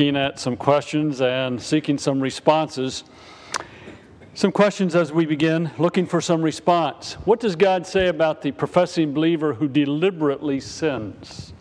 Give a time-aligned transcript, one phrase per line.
[0.00, 3.04] looking at some questions and seeking some responses.
[4.32, 7.18] Some questions as we begin, looking for some response.
[7.26, 11.52] What does God say about the professing believer who deliberately sins?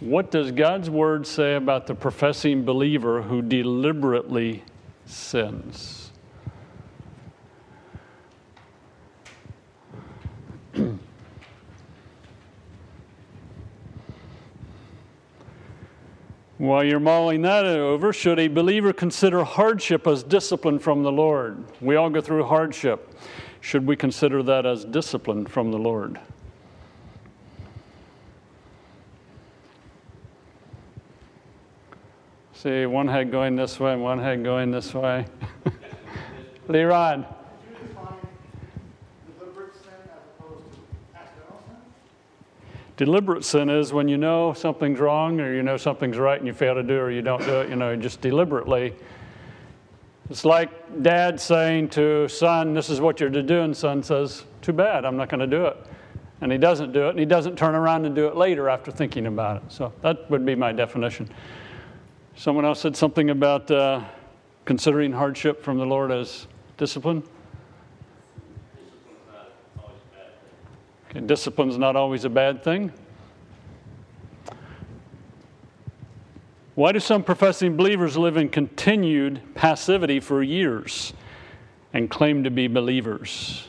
[0.00, 4.64] What does God's word say about the professing believer who deliberately
[5.04, 6.05] sins?
[16.58, 21.64] While you're mulling that over, should a believer consider hardship as discipline from the Lord?
[21.82, 23.14] We all go through hardship.
[23.60, 26.18] Should we consider that as discipline from the Lord?
[32.54, 35.26] See, one head going this way, and one head going this way.
[36.68, 37.26] Leron.
[42.96, 46.54] Deliberate sin is when you know something's wrong or you know something's right and you
[46.54, 48.94] fail to do it or you don't do it, you know, just deliberately.
[50.30, 54.44] It's like dad saying to son, This is what you're to do, and son says,
[54.62, 55.76] Too bad, I'm not going to do it.
[56.40, 58.90] And he doesn't do it, and he doesn't turn around and do it later after
[58.90, 59.72] thinking about it.
[59.72, 61.28] So that would be my definition.
[62.34, 64.04] Someone else said something about uh,
[64.64, 67.22] considering hardship from the Lord as discipline.
[71.16, 72.92] Okay, discipline's not always a bad thing.
[76.74, 81.14] Why do some professing believers live in continued passivity for years
[81.94, 83.66] and claim to be believers?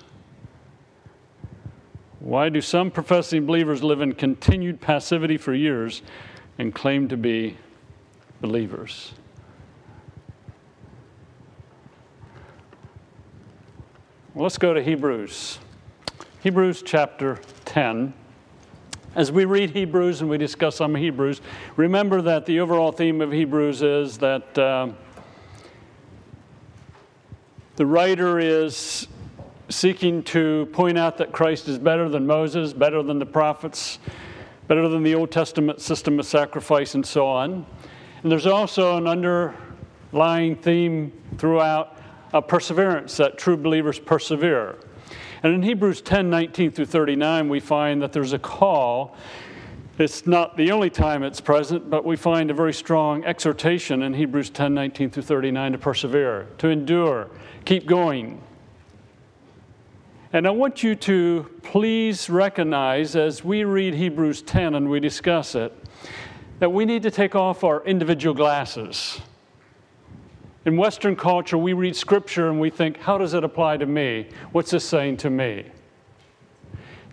[2.20, 6.02] Why do some professing believers live in continued passivity for years
[6.58, 7.56] and claim to be
[8.42, 9.14] believers?
[14.34, 15.60] Well, let's go to Hebrews.
[16.48, 18.14] Hebrews chapter 10.
[19.16, 21.42] As we read Hebrews and we discuss some Hebrews,
[21.76, 24.94] remember that the overall theme of Hebrews is that uh,
[27.76, 29.10] the writer is
[29.68, 34.00] seeking to point out that Christ is better than Moses, better than the prophets,
[34.70, 37.66] better than the Old Testament system of sacrifice, and so on.
[38.24, 41.98] And there's also an underlying theme throughout
[42.32, 44.78] of perseverance that true believers persevere.
[45.44, 49.16] And in Hebrews 10 19 through 39, we find that there's a call.
[50.00, 54.14] It's not the only time it's present, but we find a very strong exhortation in
[54.14, 57.30] Hebrews 10 19 through 39 to persevere, to endure,
[57.66, 58.42] keep going.
[60.34, 65.56] And I want you to please recognize as we read Hebrews 10 and we discuss
[65.56, 65.74] it,
[66.60, 69.22] that we need to take off our individual glasses.
[70.68, 74.28] In Western culture, we read scripture and we think, how does it apply to me?
[74.52, 75.66] What's this saying to me?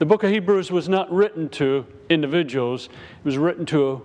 [0.01, 4.05] The book of Hebrews was not written to individuals, it was written to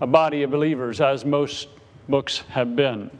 [0.00, 1.68] a body of believers, as most
[2.08, 3.10] books have been.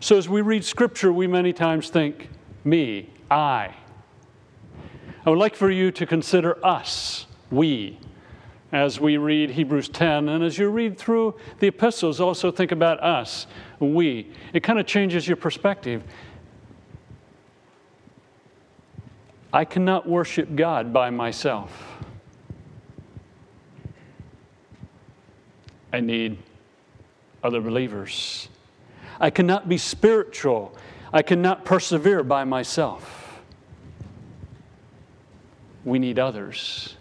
[0.00, 2.30] So as we read scripture, we many times think,
[2.64, 3.74] me, I.
[5.26, 7.98] I would like for you to consider us, we,
[8.72, 10.30] as we read Hebrews 10.
[10.30, 13.46] And as you read through the epistles, also think about us,
[13.90, 14.30] we.
[14.52, 16.02] It kind of changes your perspective.
[19.52, 22.00] I cannot worship God by myself.
[25.92, 26.38] I need
[27.44, 28.48] other believers.
[29.20, 30.74] I cannot be spiritual.
[31.12, 33.42] I cannot persevere by myself.
[35.84, 36.96] We need others.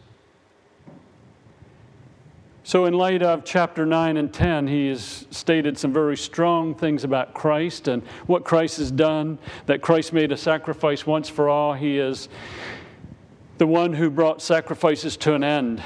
[2.71, 7.03] So, in light of chapter 9 and 10, he has stated some very strong things
[7.03, 11.73] about Christ and what Christ has done, that Christ made a sacrifice once for all.
[11.73, 12.29] He is
[13.57, 15.83] the one who brought sacrifices to an end.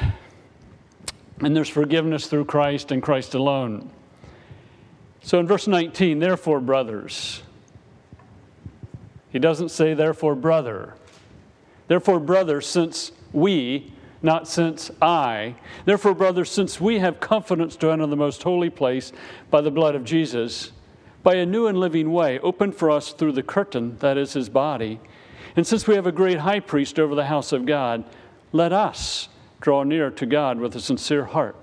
[1.39, 3.89] And there's forgiveness through Christ and Christ alone.
[5.23, 7.41] So, in verse 19, therefore, brothers,
[9.31, 10.93] he doesn't say, therefore, brother.
[11.87, 13.91] Therefore, brothers, since we,
[14.25, 15.55] not since I.
[15.85, 19.13] Therefore, brothers, since we have confidence to enter the most holy place
[19.51, 20.71] by the blood of Jesus,
[21.23, 24.49] by a new and living way opened for us through the curtain, that is his
[24.49, 24.99] body,
[25.55, 28.03] and since we have a great high priest over the house of God,
[28.51, 29.29] let us
[29.61, 31.55] draw near to God with a sincere heart,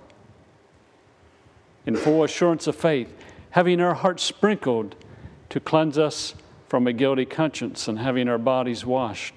[1.85, 3.13] in full assurance of faith,
[3.51, 4.95] having our hearts sprinkled
[5.51, 6.35] to cleanse us
[6.69, 9.35] from a guilty conscience, and having our bodies washed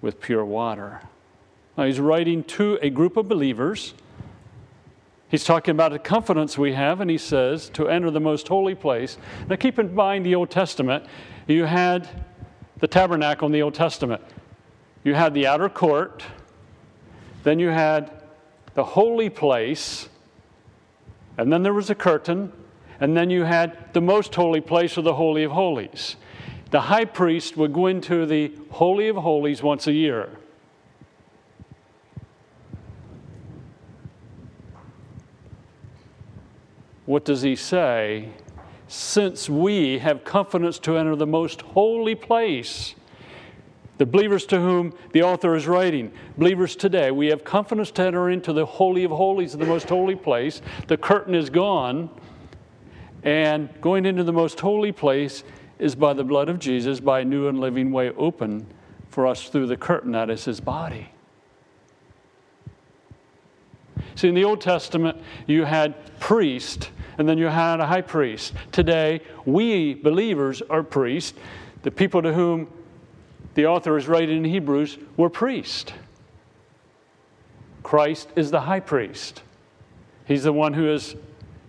[0.00, 1.02] with pure water.
[1.76, 3.94] Now, he's writing to a group of believers.
[5.28, 8.74] He's talking about the confidence we have, and he says to enter the most holy
[8.74, 9.16] place.
[9.48, 11.06] Now, keep in mind the Old Testament.
[11.46, 12.08] You had
[12.78, 14.20] the tabernacle in the Old Testament,
[15.04, 16.24] you had the outer court,
[17.44, 18.10] then you had
[18.74, 20.08] the holy place,
[21.38, 22.52] and then there was a curtain,
[23.02, 26.14] And then you had the most holy place or the Holy of Holies.
[26.70, 30.28] The high priest would go into the Holy of Holies once a year.
[37.12, 38.30] What does he say?
[38.88, 42.94] Since we have confidence to enter the most holy place,
[43.98, 48.30] the believers to whom the author is writing, believers today, we have confidence to enter
[48.30, 50.62] into the Holy of Holies, the most holy place.
[50.86, 52.08] The curtain is gone,
[53.22, 55.44] and going into the most holy place
[55.78, 58.66] is by the blood of Jesus, by a new and living way open
[59.10, 61.11] for us through the curtain that is his body.
[64.14, 68.54] See, in the Old Testament, you had priest and then you had a high priest.
[68.70, 71.38] Today, we believers are priests.
[71.82, 72.68] The people to whom
[73.54, 75.92] the author is writing in Hebrews were priests.
[77.82, 79.42] Christ is the high priest.
[80.24, 81.16] He's the one who is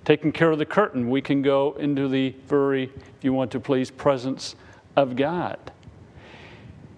[0.06, 1.10] taking care of the curtain.
[1.10, 4.56] We can go into the very, if you want to please, presence
[4.96, 5.73] of God.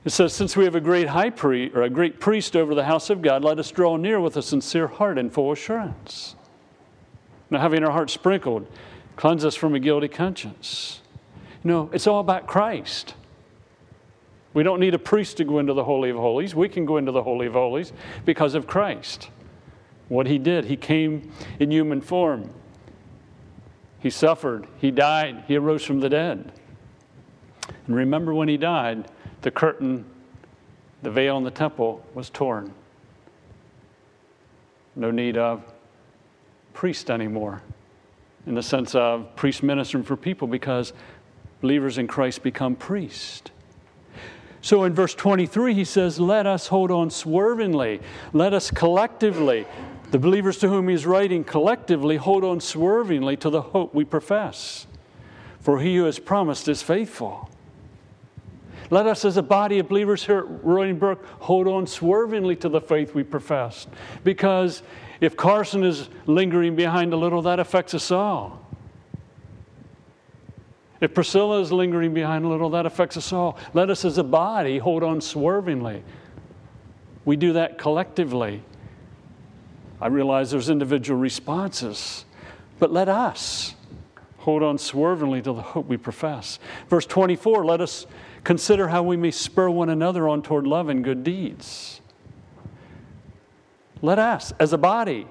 [0.06, 2.86] It says, Since we have a great high priest or a great priest over the
[2.86, 6.36] house of God, let us draw near with a sincere heart and full assurance.
[7.50, 8.68] Now, having our hearts sprinkled,
[9.16, 11.02] cleanse us from a guilty conscience.
[11.64, 13.16] No, it's all about Christ.
[14.54, 16.56] We don't need a priest to go into the Holy of Holies.
[16.56, 17.92] We can go into the Holy of Holies
[18.24, 19.30] because of Christ.
[20.08, 22.52] What he did, he came in human form.
[24.00, 26.52] He suffered, he died, he arose from the dead.
[27.88, 29.10] And remember when he died,
[29.46, 30.04] the curtain,
[31.04, 32.74] the veil in the temple was torn.
[34.96, 35.64] No need of
[36.74, 37.62] priest anymore
[38.48, 40.94] in the sense of priest ministering for people because
[41.62, 43.52] believers in Christ become priest.
[44.64, 48.02] So in verse 23, he says, Let us hold on swervingly.
[48.34, 49.68] Let us collectively,
[50.10, 54.88] the believers to whom he's writing collectively, hold on swervingly to the hope we profess.
[55.60, 57.52] For he who has promised is faithful.
[58.90, 62.70] Let us, as a body of believers here at Roaring Brook, hold on swervingly to
[62.70, 63.88] the faith we profess.
[64.24, 64.84] Because
[65.22, 68.62] if Carson is lingering behind a little, that affects us all.
[71.02, 73.58] If Priscilla is lingering behind a little, that affects us all.
[73.74, 76.04] Let us as a body hold on swervingly.
[77.26, 78.62] We do that collectively.
[80.00, 82.26] I realize there's individual responses,
[82.80, 83.76] but let us
[84.38, 86.60] hold on swervingly to the hope we profess.
[86.88, 88.06] Verse 24, let us
[88.46, 92.00] consider how we may spur one another on toward love and good deeds.
[94.02, 95.28] Let us, as a body,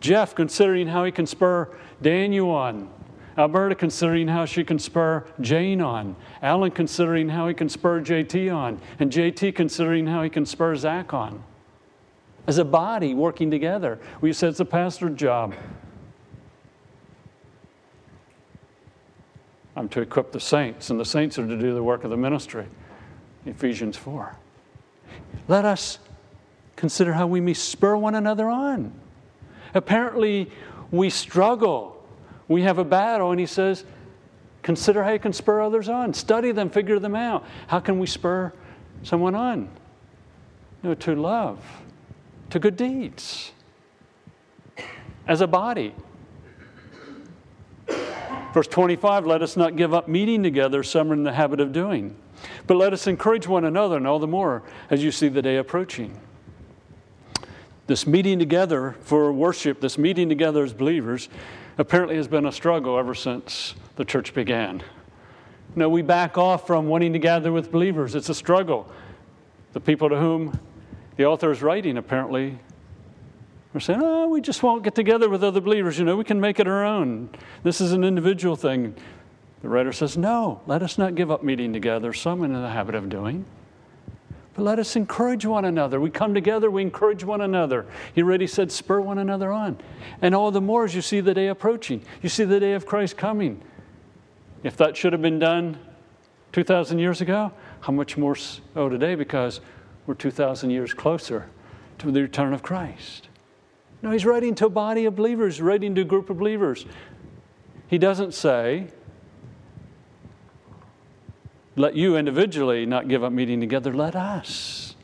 [0.00, 2.90] Jeff considering how he can spur Daniel on,
[3.36, 8.54] Alberta considering how she can spur Jane on, Alan considering how he can spur JT
[8.54, 11.44] on, and JT considering how he can spur Zach on.
[12.46, 13.98] As a body working together.
[14.20, 15.54] We said it's a pastor's job.
[19.76, 22.16] I'm to equip the saints, and the saints are to do the work of the
[22.16, 22.66] ministry.
[23.44, 24.34] Ephesians 4.
[25.48, 25.98] Let us
[26.74, 28.92] consider how we may spur one another on.
[29.74, 30.50] Apparently,
[30.90, 32.02] we struggle.
[32.48, 33.84] We have a battle, and he says,
[34.62, 36.12] Consider how you can spur others on.
[36.12, 37.44] Study them, figure them out.
[37.68, 38.52] How can we spur
[39.04, 39.68] someone on?
[40.82, 41.60] You know, to love,
[42.50, 43.52] to good deeds,
[45.28, 45.94] as a body.
[48.56, 51.74] Verse 25 let us not give up meeting together, some are in the habit of
[51.74, 52.16] doing,
[52.66, 55.58] but let us encourage one another, and all the more as you see the day
[55.58, 56.18] approaching
[57.86, 61.28] this meeting together for worship, this meeting together as believers,
[61.76, 64.82] apparently has been a struggle ever since the church began.
[65.74, 68.14] No, we back off from wanting to gather with believers.
[68.14, 68.90] It's a struggle.
[69.74, 70.58] The people to whom
[71.16, 72.58] the author is writing apparently
[73.76, 75.98] are saying, oh, we just won't get together with other believers.
[75.98, 77.30] You know, we can make it our own.
[77.62, 78.94] This is an individual thing.
[79.62, 82.12] The writer says, no, let us not give up meeting together.
[82.12, 83.44] Some in the habit of doing.
[84.54, 86.00] But let us encourage one another.
[86.00, 87.84] We come together, we encourage one another.
[88.14, 89.78] He already said, spur one another on.
[90.22, 92.02] And all the more as you see the day approaching.
[92.22, 93.60] You see the day of Christ coming.
[94.62, 95.78] If that should have been done
[96.52, 99.60] 2,000 years ago, how much more so today because
[100.06, 101.50] we're 2,000 years closer
[101.98, 103.25] to the return of Christ.
[104.02, 106.86] No, he's writing to a body of believers, writing to a group of believers.
[107.88, 108.88] He doesn't say,
[111.76, 114.96] let you individually not give up meeting together, let us.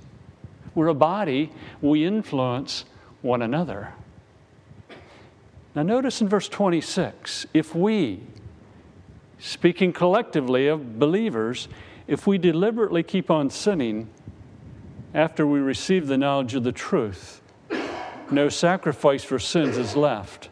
[0.75, 2.87] We're a body, we influence
[3.21, 3.93] one another.
[5.75, 8.23] Now, notice in verse 26 if we,
[9.39, 11.69] speaking collectively of believers,
[12.07, 14.11] if we deliberately keep on sinning
[15.15, 17.42] after we receive the knowledge of the truth,
[18.33, 20.49] no sacrifice for sins is left,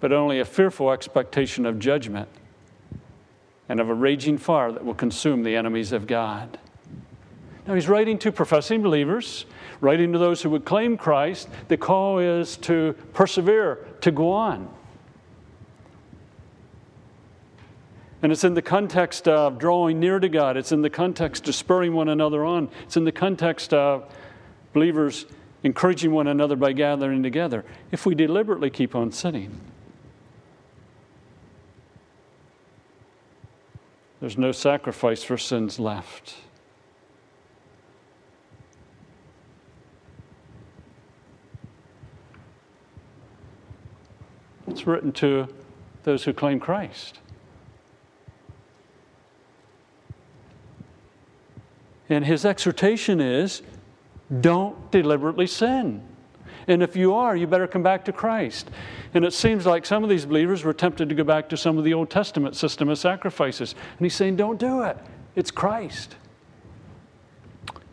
[0.00, 2.28] but only a fearful expectation of judgment
[3.68, 6.58] and of a raging fire that will consume the enemies of God.
[7.66, 9.44] Now, he's writing to professing believers,
[9.80, 11.48] writing to those who would claim Christ.
[11.66, 14.68] The call is to persevere, to go on.
[18.22, 20.56] And it's in the context of drawing near to God.
[20.56, 22.70] It's in the context of spurring one another on.
[22.84, 24.12] It's in the context of
[24.72, 25.26] believers
[25.66, 27.64] encouraging one another by gathering together.
[27.90, 29.60] If we deliberately keep on sinning,
[34.20, 36.36] there's no sacrifice for sins left.
[44.68, 45.48] It's written to
[46.04, 47.18] those who claim Christ.
[52.08, 53.62] And his exhortation is
[54.40, 56.02] don't deliberately sin.
[56.68, 58.70] And if you are, you better come back to Christ.
[59.14, 61.78] And it seems like some of these believers were tempted to go back to some
[61.78, 63.74] of the Old Testament system of sacrifices.
[63.98, 64.98] And he's saying, don't do it.
[65.36, 66.16] It's Christ.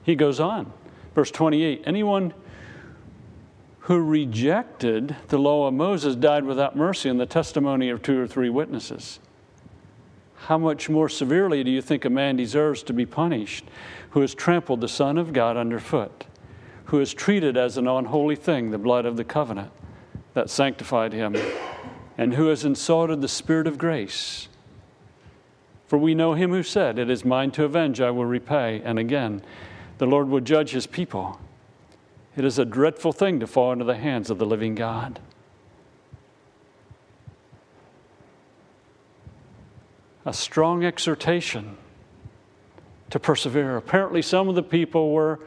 [0.04, 0.72] He goes on,
[1.14, 2.34] verse 28 Anyone
[3.80, 8.28] who rejected the law of Moses died without mercy in the testimony of two or
[8.28, 9.20] three witnesses.
[10.48, 13.64] How much more severely do you think a man deserves to be punished
[14.10, 16.26] who has trampled the Son of God underfoot,
[16.86, 19.72] who has treated as an unholy thing the blood of the covenant
[20.34, 21.38] that sanctified him,
[22.18, 24.50] and who has insulted the Spirit of grace?
[25.88, 28.82] For we know him who said, It is mine to avenge, I will repay.
[28.84, 29.44] And again,
[29.98, 31.40] the Lord will judge his people.
[32.36, 35.22] It is a dreadful thing to fall into the hands of the living God.
[40.26, 41.78] A strong exhortation
[43.10, 43.78] to persevere.
[43.78, 45.40] Apparently, some of the people were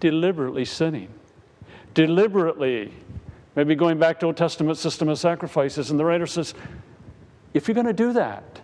[0.00, 1.08] deliberately sinning,
[1.94, 2.92] deliberately,
[3.54, 5.90] maybe going back to Old Testament system of sacrifices.
[5.90, 6.54] And the writer says,
[7.52, 8.60] if you're going to do that,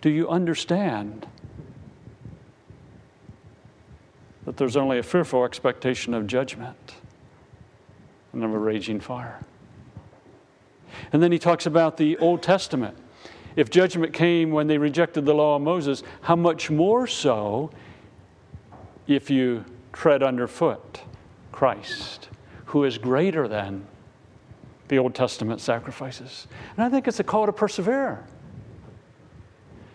[0.00, 1.26] do you understand
[4.44, 6.94] that there's only a fearful expectation of judgment
[8.32, 9.40] and of a raging fire?
[11.12, 12.96] And then he talks about the Old Testament
[13.56, 17.70] if judgment came when they rejected the law of Moses, how much more so
[19.06, 21.02] if you tread underfoot
[21.52, 22.28] Christ,
[22.66, 23.86] who is greater than
[24.88, 26.46] the Old Testament sacrifices?
[26.76, 28.24] And I think it's a call to persevere.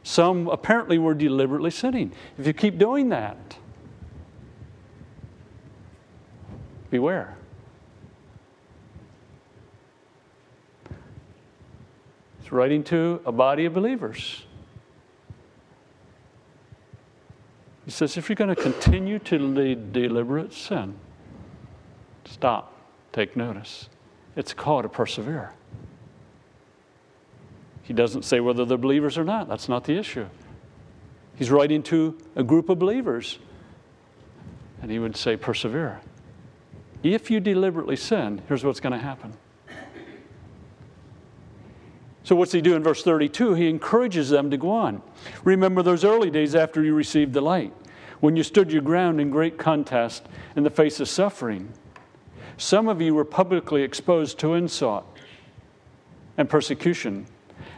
[0.03, 2.11] Some apparently were deliberately sinning.
[2.37, 3.57] If you keep doing that,
[6.91, 7.37] beware.
[12.45, 14.43] He's writing to a body of believers.
[17.85, 20.93] He says, if you're going to continue to lead deliberate sin,
[22.25, 22.71] stop,
[23.13, 23.89] take notice.
[24.35, 25.53] It's a call to persevere.
[27.81, 29.49] He doesn't say whether they're believers or not.
[29.49, 30.27] That's not the issue.
[31.37, 33.39] He's writing to a group of believers,
[34.83, 35.99] and he would say, persevere.
[37.01, 39.33] If you deliberately sin, here's what's going to happen
[42.25, 43.53] so, what's he do in verse 32?
[43.53, 45.03] He encourages them to go on.
[45.43, 47.71] Remember those early days after you received the light,
[48.19, 51.71] when you stood your ground in great contest in the face of suffering.
[52.57, 55.05] Some of you were publicly exposed to insult
[56.35, 57.27] and persecution.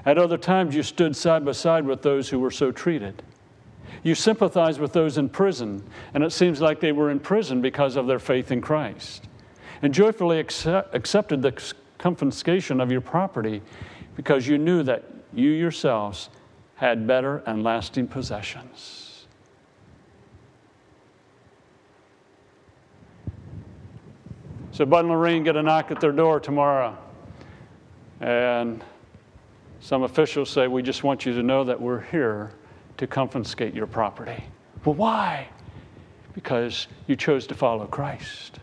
[0.06, 3.24] At other times, you stood side by side with those who were so treated.
[4.01, 7.98] You sympathized with those in prison, and it seems like they were in prison because
[7.98, 9.27] of their faith in Christ,
[9.82, 13.62] and joyfully accept, accepted the confiscation of your property
[14.18, 16.30] because you knew that you yourselves
[16.76, 19.28] had better and lasting possessions.
[24.72, 26.98] So Bud and Lorraine get a knock at their door tomorrow,
[28.20, 28.84] and
[29.80, 32.52] some officials say, We just want you to know that we're here
[32.98, 34.44] to confiscate your property.
[34.84, 35.48] Well, why?
[36.34, 38.60] Because you chose to follow Christ.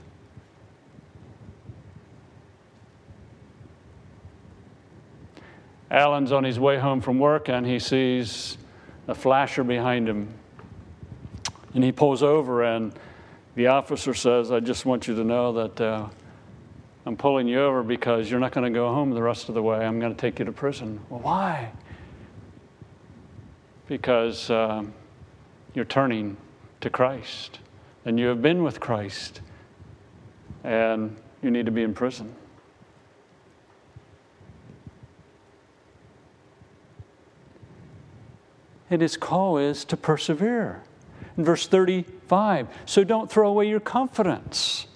[5.95, 8.59] Alan's on his way home from work and he sees
[9.07, 10.29] a flasher behind him.
[11.73, 12.93] And he pulls over, and
[13.55, 16.09] the officer says, I just want you to know that uh,
[17.07, 19.63] I'm pulling you over because you're not going to go home the rest of the
[19.63, 19.85] way.
[19.85, 21.01] I'm going to take you to prison.
[21.09, 21.73] Well, why?
[23.89, 24.85] Because uh,
[25.75, 26.37] you're turning
[26.81, 27.59] to Christ,
[28.05, 29.41] and you have been with Christ,
[30.63, 32.35] and you need to be in prison.
[38.95, 40.81] And his call is to persevere.
[41.37, 44.87] In verse 35, so don't throw away your confidence.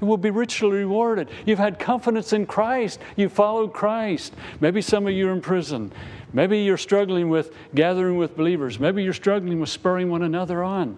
[0.00, 1.28] It will be richly rewarded.
[1.44, 3.00] You've had confidence in Christ.
[3.16, 4.32] You followed Christ.
[4.60, 5.92] Maybe some of you are in prison.
[6.32, 8.80] Maybe you're struggling with gathering with believers.
[8.80, 10.96] Maybe you're struggling with spurring one another on.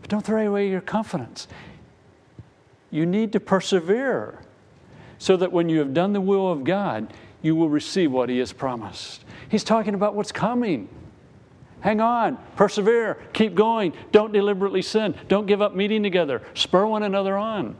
[0.00, 1.46] But don't throw away your confidence.
[2.90, 4.38] You need to persevere
[5.18, 7.12] so that when you have done the will of God,
[7.44, 9.22] you will receive what He has promised.
[9.50, 10.88] He's talking about what's coming.
[11.80, 13.92] Hang on, persevere, keep going.
[14.10, 15.14] Don't deliberately sin.
[15.28, 16.40] Don't give up meeting together.
[16.54, 17.76] Spur one another on.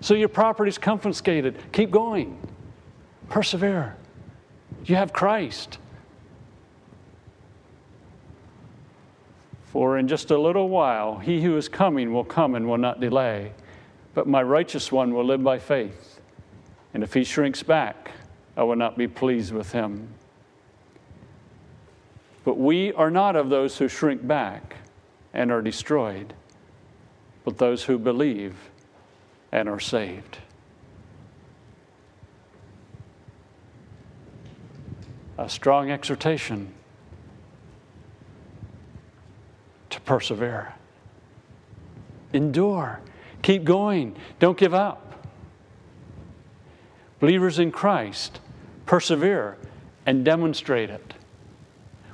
[0.00, 1.56] So your property's confiscated.
[1.72, 2.36] Keep going.
[3.28, 3.96] Persevere.
[4.84, 5.78] You have Christ.
[9.66, 13.00] For in just a little while, he who is coming will come and will not
[13.00, 13.52] delay.
[14.12, 16.20] But my righteous one will live by faith.
[16.92, 18.10] And if he shrinks back,
[18.56, 20.08] I will not be pleased with him.
[22.44, 24.76] But we are not of those who shrink back
[25.32, 26.34] and are destroyed,
[27.44, 28.54] but those who believe
[29.50, 30.38] and are saved.
[35.38, 36.74] A strong exhortation
[39.90, 40.74] to persevere,
[42.32, 43.00] endure,
[43.40, 45.21] keep going, don't give up.
[47.22, 48.40] Believers in Christ
[48.84, 49.56] persevere
[50.06, 51.14] and demonstrate it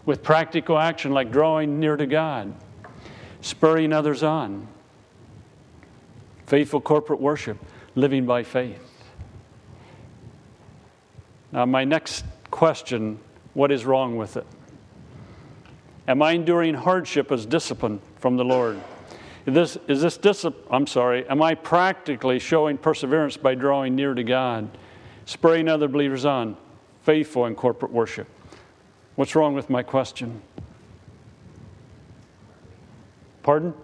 [0.05, 2.53] with practical action like drawing near to God,
[3.41, 4.69] spurring others on,
[6.45, 7.57] faithful corporate worship,
[7.95, 8.87] living by faith.
[11.53, 13.19] Now, my next question
[13.55, 14.47] what is wrong with it?
[16.07, 18.79] Am I enduring hardship as discipline from the Lord?
[19.47, 20.67] Is this, is this discipline?
[20.71, 21.27] I'm sorry.
[21.31, 24.69] Am I practically showing perseverance by drawing near to God,
[25.29, 26.57] spurring other believers on,
[27.03, 28.27] faithful in corporate worship?
[29.15, 30.41] What's wrong with my question?
[33.43, 33.75] Pardon?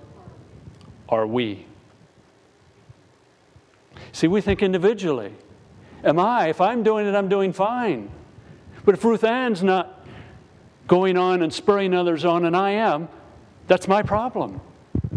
[1.07, 1.67] Are we?
[4.13, 5.35] See, we think individually.
[6.03, 6.49] Am I?
[6.49, 8.11] If I'm doing it, I'm doing fine.
[8.87, 10.07] But if Ruth Ann's not
[10.87, 13.09] going on and spurring others on, and I am,
[13.67, 14.63] that's my problem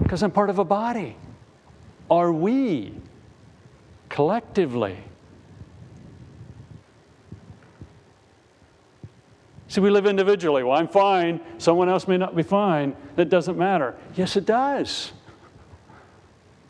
[0.04, 1.16] because I'm part of a body.
[2.12, 2.94] Are we
[4.10, 4.98] collectively?
[9.78, 10.64] See, we live individually.
[10.64, 11.40] Well, I'm fine.
[11.60, 12.96] Someone else may not be fine.
[13.16, 13.96] That doesn't matter.
[14.16, 15.12] Yes, it does.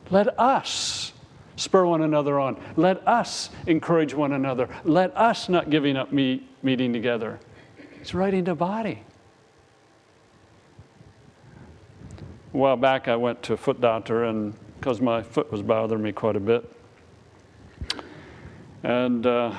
[0.10, 1.14] Let us
[1.56, 2.62] spur one another on.
[2.76, 4.68] Let us encourage one another.
[4.84, 7.40] Let us not giving up meet, meeting together.
[8.02, 9.04] It's right into body.
[12.54, 16.04] A while back, I went to a foot doctor, and because my foot was bothering
[16.04, 16.70] me quite a bit,
[18.84, 19.56] and uh,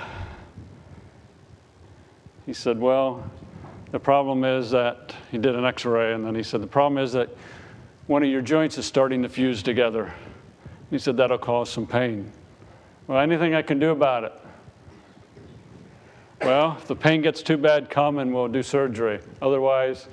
[2.49, 3.31] he said, Well,
[3.91, 6.97] the problem is that he did an x ray, and then he said, The problem
[6.97, 7.29] is that
[8.07, 10.15] one of your joints is starting to fuse together.
[10.89, 12.33] He said, That'll cause some pain.
[13.07, 14.33] Well, anything I can do about it?
[16.41, 19.21] Well, if the pain gets too bad, come and we'll do surgery.
[19.43, 20.07] Otherwise,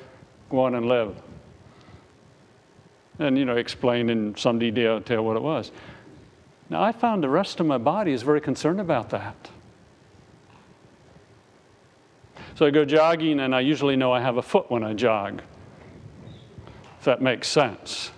[0.49, 1.15] go on and live.
[3.17, 5.71] And, you know, explain in some detail what it was.
[6.69, 9.51] Now, I found the rest of my body is very concerned about that.
[12.55, 15.41] So I go jogging, and I usually know I have a foot when I jog.
[16.99, 18.11] If that makes sense.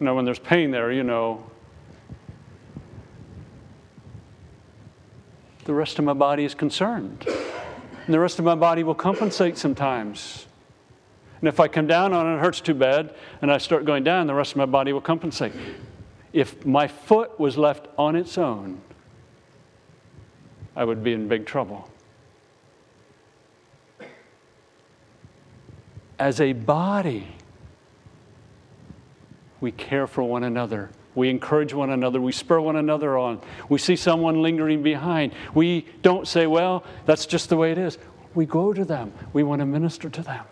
[0.00, 1.44] You know, when there's pain there, you know,
[5.64, 7.26] the rest of my body is concerned.
[8.04, 10.46] And the rest of my body will compensate sometimes.
[11.40, 14.02] And if I come down on it, it hurts too bad, and I start going
[14.02, 15.52] down, the rest of my body will compensate.
[16.32, 18.80] If my foot was left on its own,
[20.74, 21.88] I would be in big trouble.
[26.18, 27.26] As a body,
[29.60, 30.90] we care for one another.
[31.14, 32.20] We encourage one another.
[32.20, 33.40] We spur one another on.
[33.68, 35.32] We see someone lingering behind.
[35.54, 37.98] We don't say, well, that's just the way it is.
[38.34, 39.12] We go to them.
[39.32, 40.44] We want to minister to them.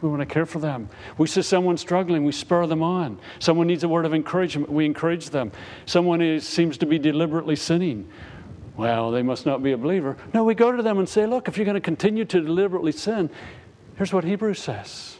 [0.00, 0.88] We want to care for them.
[1.16, 3.18] We see someone struggling, we spur them on.
[3.40, 5.50] Someone needs a word of encouragement, we encourage them.
[5.86, 8.08] Someone is, seems to be deliberately sinning.
[8.76, 10.16] Well, they must not be a believer.
[10.32, 12.92] No, we go to them and say, look, if you're going to continue to deliberately
[12.92, 13.28] sin,
[13.98, 15.16] Here's what Hebrews says.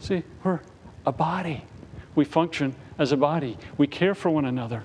[0.00, 0.60] See, we're
[1.04, 1.62] a body.
[2.14, 3.58] We function as a body.
[3.76, 4.84] We care for one another.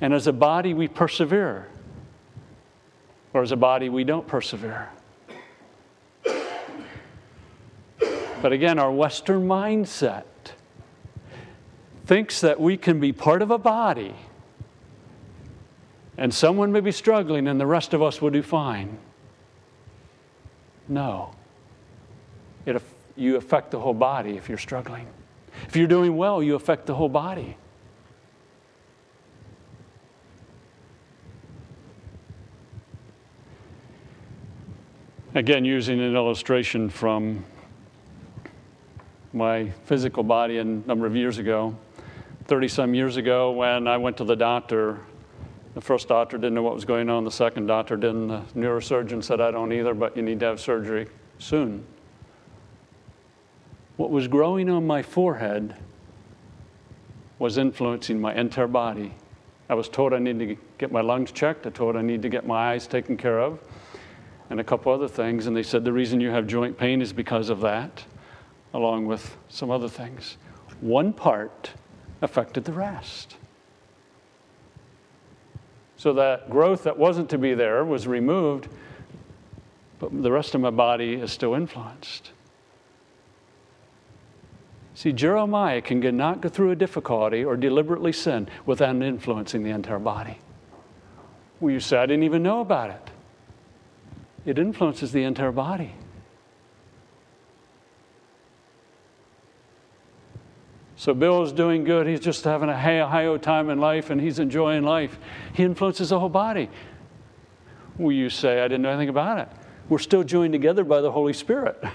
[0.00, 1.68] And as a body, we persevere.
[3.34, 4.88] Or as a body, we don't persevere.
[8.40, 10.24] But again, our Western mindset
[12.06, 14.14] thinks that we can be part of a body
[16.16, 18.98] and someone may be struggling and the rest of us will do fine.
[20.88, 21.34] No.
[22.64, 22.80] It,
[23.16, 25.06] you affect the whole body if you're struggling.
[25.66, 27.56] If you're doing well, you affect the whole body.
[35.34, 37.44] Again, using an illustration from
[39.34, 41.76] my physical body a number of years ago,
[42.46, 44.98] 30 some years ago, when I went to the doctor.
[45.76, 48.28] The first doctor didn't know what was going on, the second doctor didn't.
[48.28, 51.06] The neurosurgeon said, I don't either, but you need to have surgery
[51.38, 51.84] soon.
[53.98, 55.76] What was growing on my forehead
[57.38, 59.16] was influencing my entire body.
[59.68, 62.30] I was told I need to get my lungs checked, I told I need to
[62.30, 63.58] get my eyes taken care of,
[64.48, 65.46] and a couple other things.
[65.46, 68.02] And they said the reason you have joint pain is because of that,
[68.72, 70.38] along with some other things.
[70.80, 71.72] One part
[72.22, 73.36] affected the rest.
[76.06, 78.68] So that growth that wasn't to be there was removed,
[79.98, 82.30] but the rest of my body is still influenced.
[84.94, 89.98] See, Jeremiah can not go through a difficulty or deliberately sin without influencing the entire
[89.98, 90.38] body.
[91.58, 93.10] Well, you say, I didn't even know about it.
[94.44, 95.92] It influences the entire body.
[100.96, 102.06] So Bill's doing good.
[102.06, 105.18] He's just having a high oh time in life and he's enjoying life.
[105.52, 106.70] He influences the whole body.
[107.98, 109.48] Will you say, I didn't know anything about it?
[109.90, 111.82] We're still joined together by the Holy Spirit.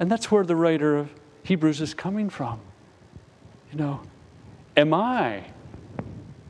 [0.00, 1.10] and that's where the writer of
[1.42, 2.58] Hebrews is coming from.
[3.70, 4.00] You know,
[4.76, 5.44] am I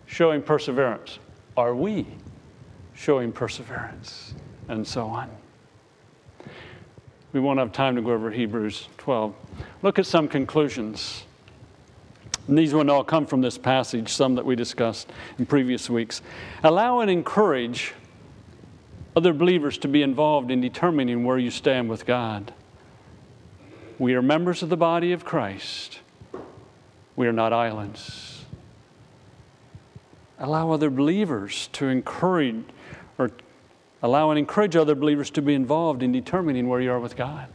[0.06, 1.18] showing perseverance?
[1.56, 2.06] Are we
[2.94, 4.34] showing perseverance?
[4.68, 5.28] And so on.
[7.32, 9.34] We won't have time to go over Hebrews 12.
[9.82, 11.24] Look at some conclusions.
[12.46, 16.20] And these will all come from this passage, some that we discussed in previous weeks.
[16.62, 17.94] Allow and encourage
[19.14, 22.52] other believers to be involved in determining where you stand with God.
[23.98, 26.00] We are members of the body of Christ.
[27.14, 28.44] We are not islands.
[30.38, 32.64] Allow other believers to encourage
[33.18, 33.30] or
[34.02, 37.48] Allow and encourage other believers to be involved in determining where you are with God.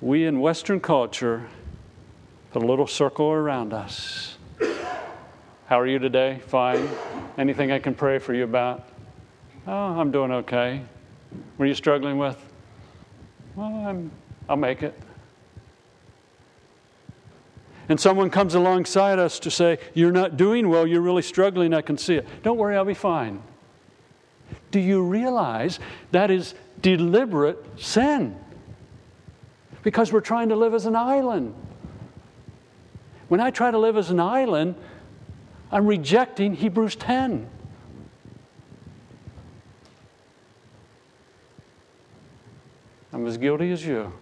[0.00, 1.46] We in Western culture
[2.52, 4.38] put a little circle around us.
[5.66, 6.40] How are you today?
[6.48, 6.88] Fine.
[7.38, 8.88] Anything I can pray for you about?
[9.68, 10.82] Oh, I'm doing okay.
[11.56, 12.36] What are you struggling with?
[13.54, 14.10] Well, I'm,
[14.48, 14.98] I'll make it
[17.90, 21.82] and someone comes alongside us to say, You're not doing well, you're really struggling, I
[21.82, 22.26] can see it.
[22.44, 23.42] Don't worry, I'll be fine.
[24.70, 25.80] Do you realize
[26.12, 28.38] that is deliberate sin?
[29.82, 31.52] Because we're trying to live as an island.
[33.26, 34.76] When I try to live as an island,
[35.72, 37.50] I'm rejecting Hebrews 10.
[43.12, 44.12] I'm as guilty as you.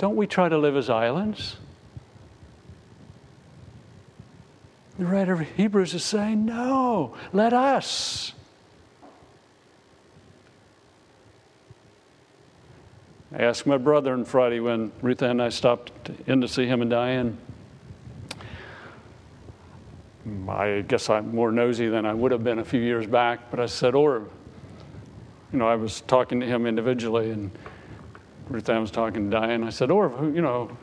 [0.00, 1.58] Don't we try to live as islands?
[4.98, 8.32] The writer of Hebrews is saying, no, let us.
[13.30, 15.92] I asked my brother on Friday when Ruth and I stopped
[16.26, 17.36] in to see him and Diane.
[20.48, 23.60] I guess I'm more nosy than I would have been a few years back, but
[23.60, 24.22] I said, or,
[25.52, 27.50] you know, I was talking to him individually, and
[28.50, 29.62] Ruth Ann was talking to Diane.
[29.62, 30.76] I said, or, you know,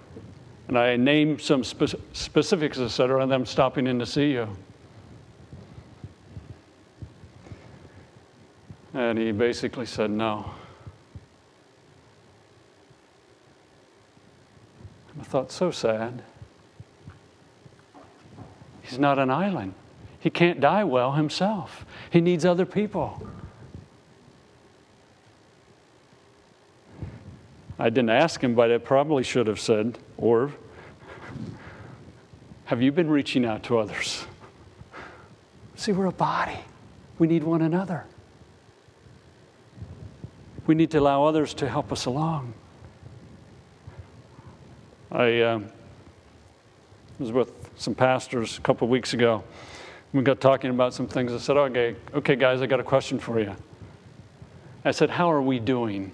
[0.70, 4.48] and I named some spe- specifics, etc., and them stopping in to see you.
[8.94, 10.50] And he basically said, no.
[15.20, 16.24] I thought, so sad.
[18.82, 19.74] He's not an island.
[20.22, 21.86] He can't die well himself.
[22.10, 23.28] He needs other people.
[27.80, 30.52] I didn't ask him, but I probably should have said, or
[32.66, 34.26] have you been reaching out to others?
[35.76, 36.60] See, we're a body.
[37.20, 38.06] We need one another.
[40.66, 42.54] We need to allow others to help us along.
[45.12, 45.60] I uh,
[47.20, 49.44] was with some pastors a couple of weeks ago.
[50.14, 51.32] We got talking about some things.
[51.32, 53.56] I said, okay, okay, guys, I got a question for you.
[54.84, 56.12] I said, How are we doing?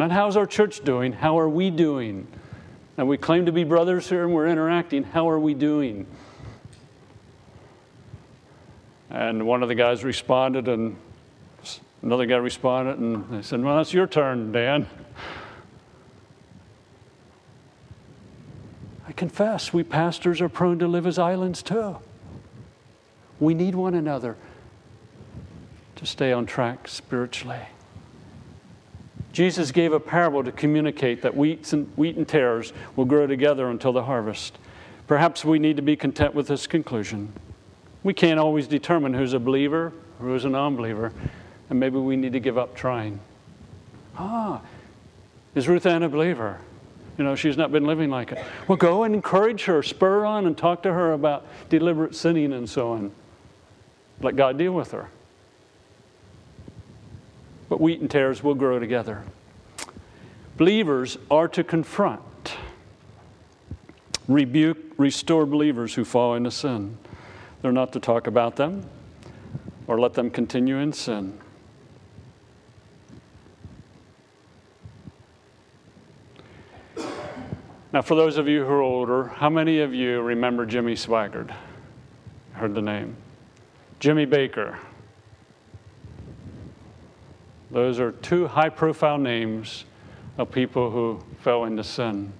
[0.00, 2.26] Not how's our church doing, how are we doing?
[2.96, 5.02] And we claim to be brothers here and we're interacting.
[5.02, 6.06] How are we doing?
[9.10, 10.96] And one of the guys responded, and
[12.00, 14.86] another guy responded, and they said, Well, that's your turn, Dan.
[19.06, 21.98] I confess we pastors are prone to live as islands too.
[23.38, 24.38] We need one another
[25.96, 27.66] to stay on track spiritually.
[29.32, 33.70] Jesus gave a parable to communicate that wheat and, wheat and tares will grow together
[33.70, 34.58] until the harvest.
[35.06, 37.32] Perhaps we need to be content with this conclusion.
[38.02, 41.12] We can't always determine who's a believer or who's a non believer,
[41.68, 43.20] and maybe we need to give up trying.
[44.18, 44.60] Ah,
[45.54, 46.60] is Ruth Ann a believer?
[47.18, 48.44] You know, she's not been living like it.
[48.66, 52.68] Well, go and encourage her, spur on, and talk to her about deliberate sinning and
[52.68, 53.12] so on.
[54.20, 55.10] Let God deal with her.
[57.70, 59.22] But wheat and tares will grow together.
[60.58, 62.56] Believers are to confront,
[64.28, 66.98] rebuke, restore believers who fall into sin.
[67.62, 68.84] They're not to talk about them
[69.86, 71.38] or let them continue in sin.
[77.92, 81.54] Now, for those of you who are older, how many of you remember Jimmy Swaggart?
[82.52, 83.16] Heard the name.
[84.00, 84.76] Jimmy Bakker.
[87.70, 89.84] Those are two high profile names
[90.38, 92.32] of people who fell into sin.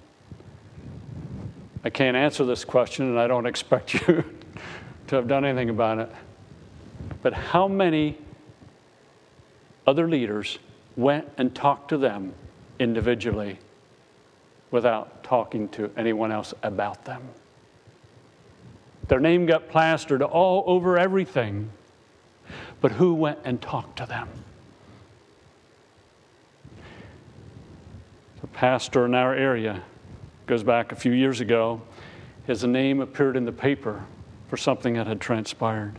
[1.83, 4.23] I can't answer this question, and I don't expect you
[5.07, 6.11] to have done anything about it.
[7.21, 8.17] But how many
[9.87, 10.59] other leaders
[10.97, 12.33] went and talked to them
[12.79, 13.59] individually
[14.69, 17.21] without talking to anyone else about them?
[19.07, 21.69] Their name got plastered all over everything.
[22.79, 24.27] But who went and talked to them?
[28.41, 29.83] The pastor in our area
[30.47, 31.81] goes back a few years ago.
[32.47, 34.03] His name appeared in the paper
[34.47, 35.97] for something that had transpired.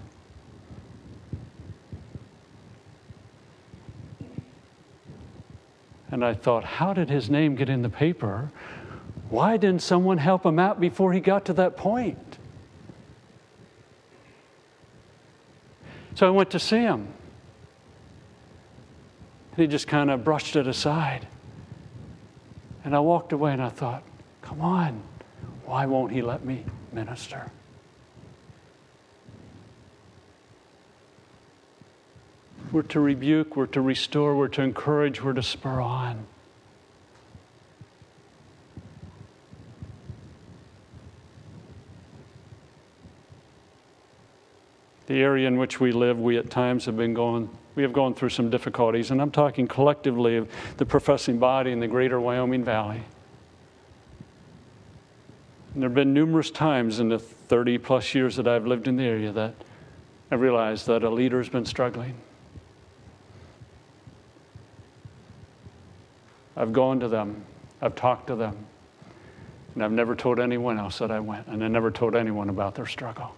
[6.11, 8.51] And I thought, how did his name get in the paper?
[9.31, 12.19] Why didn't someone help him out before he got to that point?
[16.15, 17.09] So I went to see him.
[19.57, 21.27] He just kind of brushed it aside.
[22.85, 24.03] And I walked away and I thought,
[24.41, 25.03] come on,
[25.65, 27.51] why won't he let me minister?
[32.71, 36.27] We're to rebuke, we're to restore, we're to encourage, we're to spur on.
[45.13, 48.15] the area in which we live, we at times have been going, we have gone
[48.15, 52.65] through some difficulties, and I'm talking collectively of the professing body in the greater Wyoming
[52.65, 53.03] Valley.
[55.73, 58.97] And there have been numerous times in the 30 plus years that I've lived in
[58.97, 59.55] the area that
[60.31, 62.15] I realized that a leader has been struggling.
[66.57, 67.45] I've gone to them,
[67.81, 68.67] I've talked to them,
[69.75, 72.75] and I've never told anyone else that I went, and I never told anyone about
[72.75, 73.35] their struggle.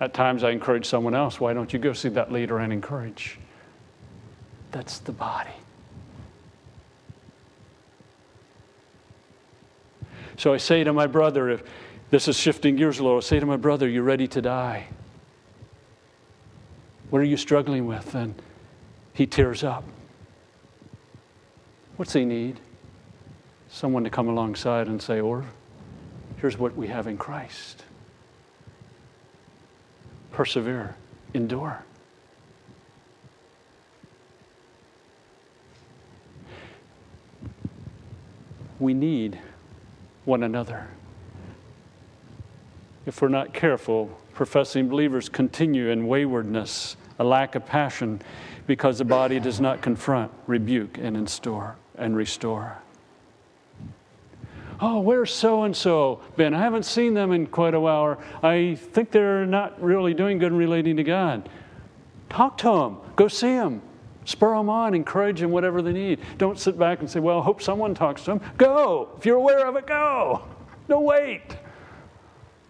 [0.00, 3.38] At times I encourage someone else, why don't you go see that leader and encourage?
[4.70, 5.50] That's the body.
[10.36, 11.64] So I say to my brother, if
[12.10, 14.86] this is shifting gears a little, I say to my brother, You ready to die?
[17.10, 18.14] What are you struggling with?
[18.14, 18.40] And
[19.14, 19.84] he tears up.
[21.96, 22.60] What's he need?
[23.68, 25.44] Someone to come alongside and say, Or
[26.36, 27.77] here's what we have in Christ
[30.38, 30.94] persevere,
[31.34, 31.82] endure.
[38.78, 39.40] We need
[40.26, 40.86] one another.
[43.04, 48.22] If we're not careful, professing believers continue in waywardness, a lack of passion,
[48.68, 52.78] because the body does not confront, rebuke, and restore and restore.
[54.80, 56.54] Oh, where's so and so been?
[56.54, 58.02] I haven't seen them in quite a while.
[58.02, 61.48] Or I think they're not really doing good in relating to God.
[62.28, 62.98] Talk to them.
[63.16, 63.82] Go see them.
[64.24, 64.94] Spur them on.
[64.94, 66.20] Encourage them, whatever they need.
[66.36, 68.40] Don't sit back and say, well, I hope someone talks to them.
[68.56, 69.08] Go.
[69.18, 70.44] If you're aware of it, go.
[70.88, 71.56] No, wait.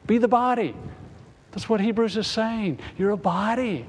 [0.06, 0.74] Be the body.
[1.50, 2.78] That's what Hebrews is saying.
[2.96, 3.84] You're a body.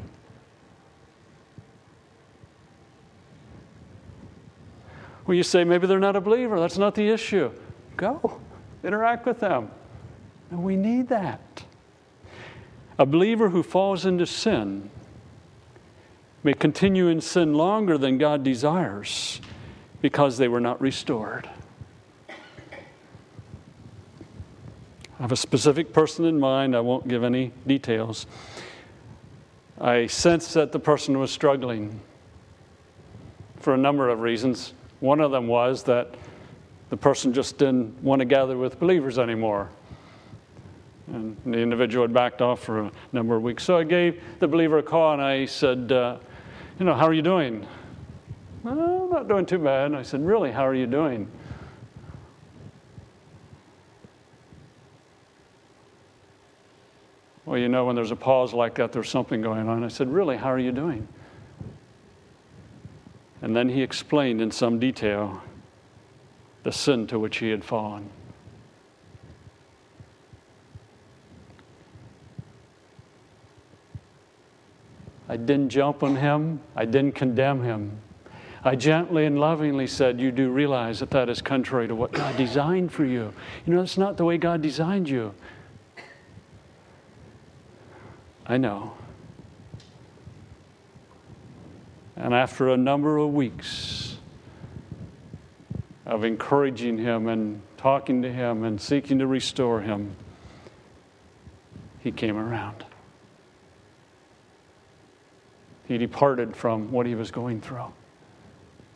[5.26, 6.60] Well, you say maybe they're not a believer.
[6.60, 7.52] That's not the issue.
[8.00, 8.40] Go,
[8.82, 9.70] interact with them.
[10.52, 11.66] And we need that.
[12.98, 14.90] A believer who falls into sin
[16.42, 19.42] may continue in sin longer than God desires
[20.02, 21.50] because they were not restored.
[22.30, 22.36] I
[25.20, 26.78] have a specific person in mind.
[26.78, 28.28] I won't give any details.
[29.78, 32.00] I sensed that the person was struggling
[33.58, 34.74] for a number of reasons.
[35.02, 36.16] One of them was that
[36.90, 39.70] The person just didn't want to gather with believers anymore.
[41.08, 43.64] And the individual had backed off for a number of weeks.
[43.64, 46.18] So I gave the believer a call and I said, uh,
[46.80, 47.66] You know, how are you doing?
[48.64, 49.94] Well, not doing too bad.
[49.94, 51.30] I said, Really, how are you doing?
[57.46, 59.84] Well, you know, when there's a pause like that, there's something going on.
[59.84, 61.08] I said, Really, how are you doing?
[63.42, 65.42] And then he explained in some detail
[66.64, 68.10] the sin to which he had fallen.
[75.28, 78.02] I didn't jump on him, I didn't condemn him.
[78.64, 82.36] I gently and lovingly said, You do realize that that is contrary to what God
[82.36, 83.34] designed for you.
[83.66, 85.34] You know, that's not the way God designed you.
[88.46, 88.94] I know.
[92.18, 94.18] And after a number of weeks
[96.10, 100.16] of encouraging him and talking to him and seeking to restore him,
[102.00, 102.84] he came around.
[105.88, 107.94] He departed from what he was going through,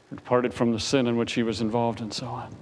[0.09, 2.55] departed from the sin in which he was involved, and so on.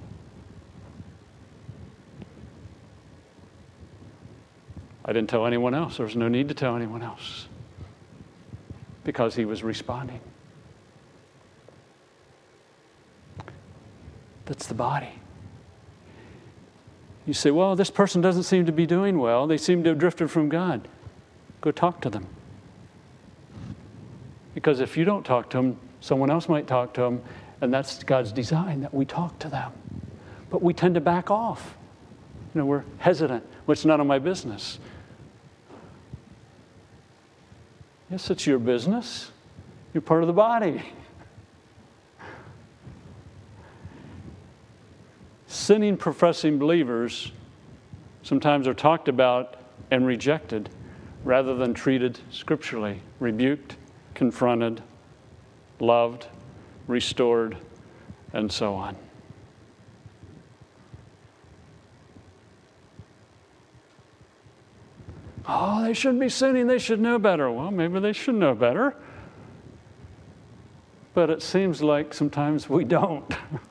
[5.05, 5.95] I didn't tell anyone else.
[5.95, 7.47] There was no need to tell anyone else
[9.05, 10.19] because he was responding.
[14.51, 15.07] That's the body.
[17.25, 19.47] You say, well, this person doesn't seem to be doing well.
[19.47, 20.89] They seem to have drifted from God.
[21.61, 22.27] Go talk to them.
[24.53, 27.21] Because if you don't talk to them, someone else might talk to them,
[27.61, 29.71] and that's God's design that we talk to them.
[30.49, 31.77] But we tend to back off.
[32.53, 33.45] You know, we're hesitant.
[33.65, 34.79] Well, it's none of my business.
[38.09, 39.31] Yes, it's your business.
[39.93, 40.83] You're part of the body.
[45.62, 47.32] Sinning professing believers
[48.24, 49.58] sometimes are talked about
[49.91, 50.67] and rejected
[51.24, 53.76] rather than treated scripturally, rebuked,
[54.15, 54.82] confronted,
[55.80, 56.28] loved,
[56.88, 57.56] restored,
[58.34, 58.95] and so on.
[65.47, 66.65] Oh, they shouldn't be sinning.
[66.65, 67.52] They should know better.
[67.52, 68.95] Well, maybe they should know better.
[71.13, 73.32] But it seems like sometimes we don't.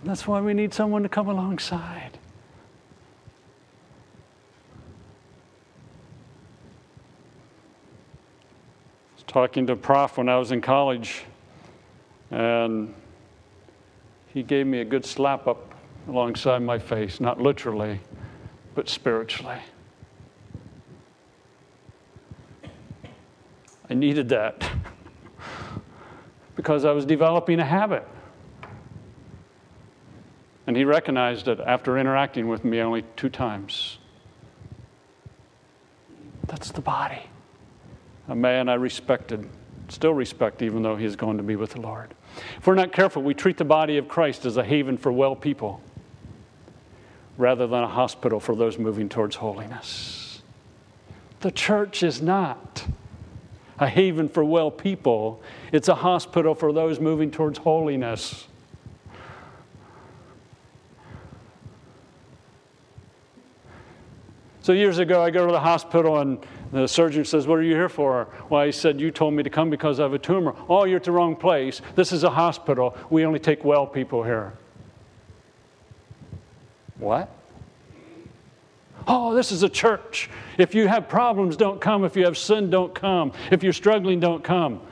[0.00, 2.18] And that's why we need someone to come alongside.
[9.12, 11.24] I was talking to a prof when I was in college,
[12.30, 12.94] and
[14.32, 15.74] he gave me a good slap up
[16.08, 18.00] alongside my face, not literally,
[18.74, 19.58] but spiritually.
[23.90, 24.70] I needed that
[26.56, 28.06] because I was developing a habit.
[30.70, 33.98] And he recognized it after interacting with me only two times.
[36.46, 37.22] That's the body.
[38.28, 39.50] A man I respected,
[39.88, 42.14] still respect, even though he's going to be with the Lord.
[42.56, 45.34] If we're not careful, we treat the body of Christ as a haven for well
[45.34, 45.80] people
[47.36, 50.40] rather than a hospital for those moving towards holiness.
[51.40, 52.86] The church is not
[53.80, 58.46] a haven for well people, it's a hospital for those moving towards holiness.
[64.62, 66.38] So years ago, I go to the hospital and
[66.72, 68.28] the surgeon says, What are you here for?
[68.48, 70.54] Well, I said, You told me to come because I have a tumor.
[70.68, 71.80] Oh, you're at the wrong place.
[71.94, 72.96] This is a hospital.
[73.08, 74.52] We only take well people here.
[76.98, 77.30] What?
[79.06, 80.28] Oh, this is a church.
[80.58, 82.04] If you have problems, don't come.
[82.04, 83.32] If you have sin, don't come.
[83.50, 84.82] If you're struggling, don't come.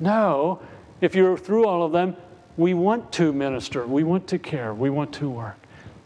[0.00, 0.60] No,
[1.00, 2.16] if you're through all of them,
[2.56, 5.56] we want to minister, we want to care, we want to work.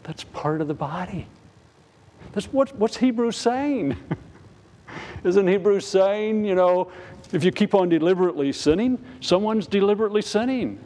[0.03, 1.27] That's part of the body.
[2.37, 3.97] That's what, what's Hebrews saying?
[5.23, 6.91] Isn't Hebrews saying, you know,
[7.31, 10.79] if you keep on deliberately sinning, someone's deliberately sinning.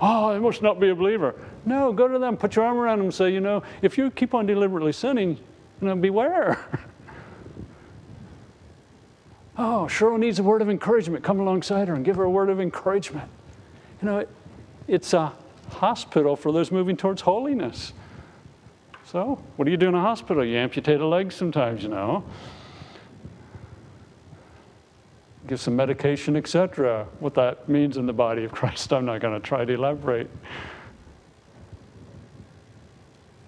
[0.00, 1.34] Oh, I must not be a believer.
[1.66, 4.10] No, go to them, put your arm around them, and say, you know, if you
[4.10, 5.36] keep on deliberately sinning,
[5.82, 6.64] you know, beware.
[9.58, 11.22] oh, Cheryl needs a word of encouragement.
[11.22, 13.28] Come alongside her and give her a word of encouragement.
[14.00, 14.30] You know, it,
[14.88, 15.34] it's a
[15.72, 17.92] hospital for those moving towards holiness.
[19.06, 20.44] So, what do you do in a hospital?
[20.44, 22.24] You amputate a leg sometimes, you know.
[25.46, 27.06] Give some medication, etc.
[27.20, 30.28] What that means in the body of Christ, I'm not going to try to elaborate.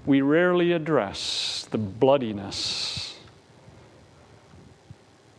[0.07, 3.17] We rarely address the bloodiness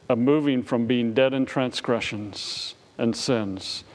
[0.10, 3.86] of moving from being dead in transgressions and sins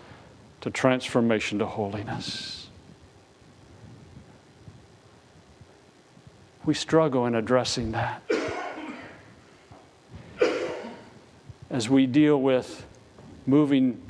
[0.62, 2.64] to transformation to holiness.
[6.67, 8.23] We struggle in addressing that.
[11.71, 12.87] As we deal with
[13.47, 14.01] moving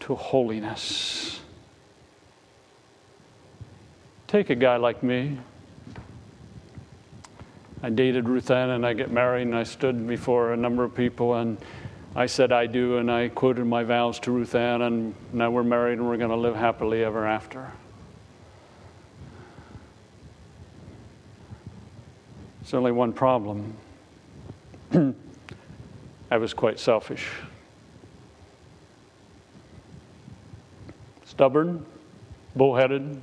[0.00, 1.40] to holiness.
[4.28, 5.38] Take a guy like me.
[7.82, 10.94] I dated Ruth Ann and I get married and I stood before a number of
[10.94, 11.58] people and
[12.14, 15.62] I said I do and I quoted my vows to Ruth Ann and now we're
[15.62, 17.72] married and we're going to live happily ever after.
[22.66, 23.76] There's only one problem.
[26.32, 27.28] I was quite selfish.
[31.24, 31.86] Stubborn,
[32.56, 33.20] bullheaded,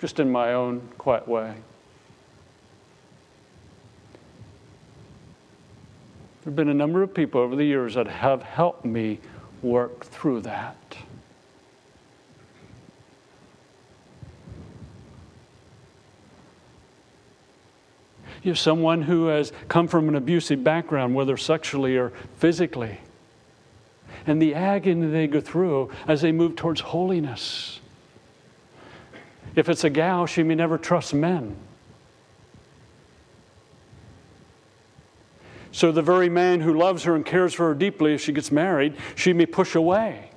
[0.00, 1.54] just in my own quiet way.
[6.44, 9.18] There have been a number of people over the years that have helped me
[9.60, 10.96] work through that.
[18.42, 23.00] You have someone who has come from an abusive background, whether sexually or physically,
[24.26, 27.80] and the agony they go through as they move towards holiness.
[29.54, 31.56] If it's a gal, she may never trust men.
[35.72, 38.50] So, the very man who loves her and cares for her deeply, if she gets
[38.50, 40.30] married, she may push away.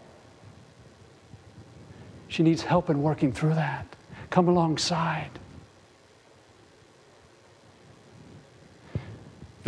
[2.27, 3.95] She needs help in working through that.
[4.29, 5.31] Come alongside.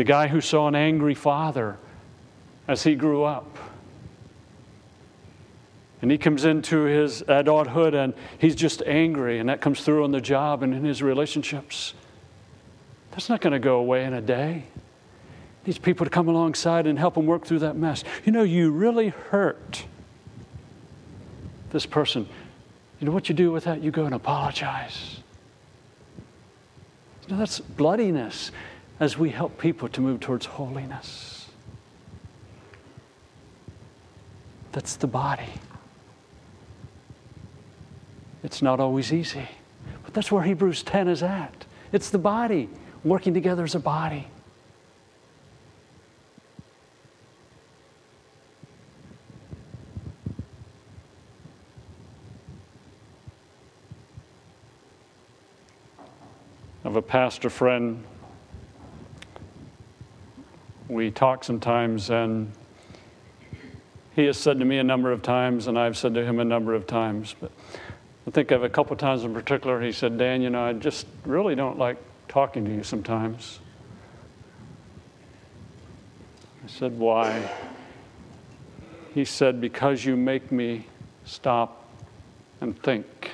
[0.02, 1.78] The guy who saw an angry father
[2.68, 3.56] as he grew up.
[6.02, 10.10] And he comes into his adulthood and he's just angry, and that comes through on
[10.10, 11.94] the job and in his relationships.
[13.12, 14.64] That's not going to go away in a day
[15.66, 18.04] These people to come alongside and help him work through that mess.
[18.26, 19.86] You know, you really hurt
[21.70, 22.28] this person.
[23.00, 23.84] You know what you do with that?
[23.84, 25.20] You go and apologize.
[27.28, 28.50] You know, that's bloodiness
[29.02, 31.48] as we help people to move towards holiness.
[34.74, 35.50] That's the body.
[38.44, 39.50] It's not always easy,
[40.04, 41.66] but that's where Hebrews 10 is at.
[41.92, 42.70] It's the body
[43.04, 44.28] working together as a body.
[56.84, 58.04] of a pastor friend.
[60.92, 62.52] We talk sometimes, and
[64.14, 66.44] he has said to me a number of times, and I've said to him a
[66.44, 67.50] number of times, but
[68.28, 70.74] I think of a couple of times in particular, he said, Dan, you know, I
[70.74, 71.96] just really don't like
[72.28, 73.62] talking to you sometimes.
[76.62, 77.50] I said, Why?
[79.14, 80.88] He said, Because you make me
[81.24, 81.90] stop
[82.60, 83.32] and think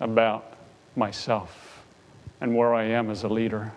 [0.00, 0.54] about
[0.96, 1.84] myself
[2.40, 3.74] and where I am as a leader.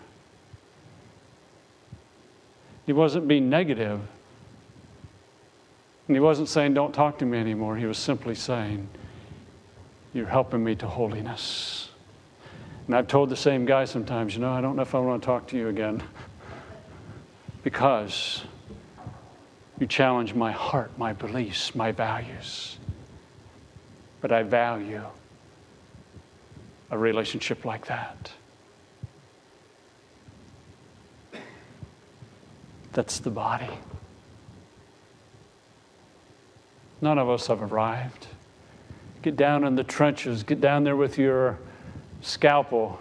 [2.86, 4.00] He wasn't being negative,
[6.08, 7.78] and he wasn't saying, Don't talk to me anymore.
[7.78, 8.88] He was simply saying,
[10.14, 11.90] You're helping me to holiness.
[12.88, 15.22] And I've told the same guy sometimes, You know, I don't know if I want
[15.22, 16.04] to talk to you again
[17.64, 18.44] because
[19.80, 22.78] you challenge my heart, my beliefs, my values.
[24.22, 25.04] But I value
[26.92, 28.32] a relationship like that.
[32.94, 33.70] That's the body.
[37.02, 38.28] None of us have arrived.
[39.22, 41.58] Get down in the trenches, get down there with your
[42.22, 43.00] scalpel,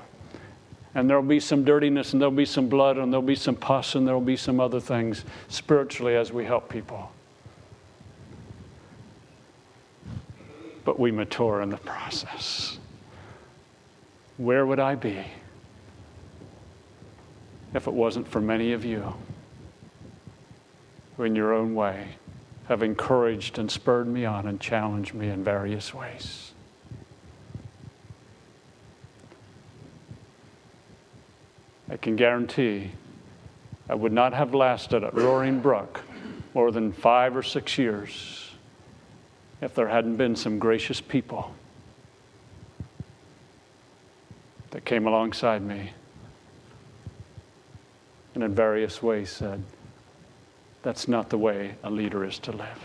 [0.95, 3.95] and there'll be some dirtiness, and there'll be some blood, and there'll be some pus,
[3.95, 7.12] and there'll be some other things spiritually as we help people.
[10.84, 12.78] But we mature in the process.
[14.36, 15.24] Where would I be
[17.74, 19.14] if it wasn't for many of you?
[21.24, 22.16] In your own way,
[22.68, 26.52] have encouraged and spurred me on and challenged me in various ways.
[31.90, 32.92] I can guarantee
[33.88, 36.02] I would not have lasted at Roaring Brook
[36.54, 38.52] more than five or six years
[39.60, 41.52] if there hadn't been some gracious people
[44.70, 45.90] that came alongside me
[48.34, 49.62] and in various ways said,
[50.82, 52.84] that's not the way a leader is to live.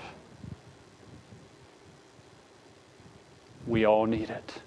[3.68, 4.62] We all need it.